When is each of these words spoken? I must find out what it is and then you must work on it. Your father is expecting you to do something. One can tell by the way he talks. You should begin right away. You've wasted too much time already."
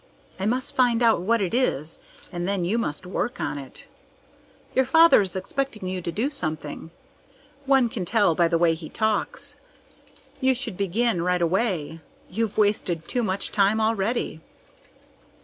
I 0.39 0.47
must 0.47 0.75
find 0.75 1.03
out 1.03 1.21
what 1.21 1.41
it 1.43 1.53
is 1.53 1.99
and 2.31 2.47
then 2.47 2.65
you 2.65 2.79
must 2.79 3.05
work 3.05 3.39
on 3.39 3.59
it. 3.59 3.83
Your 4.73 4.83
father 4.83 5.21
is 5.21 5.35
expecting 5.35 5.87
you 5.87 6.01
to 6.01 6.11
do 6.11 6.31
something. 6.31 6.89
One 7.67 7.87
can 7.87 8.03
tell 8.05 8.33
by 8.33 8.47
the 8.47 8.57
way 8.57 8.73
he 8.73 8.89
talks. 8.89 9.57
You 10.39 10.55
should 10.55 10.75
begin 10.75 11.21
right 11.21 11.39
away. 11.39 11.99
You've 12.31 12.57
wasted 12.57 13.07
too 13.07 13.21
much 13.21 13.51
time 13.51 13.79
already." 13.79 14.41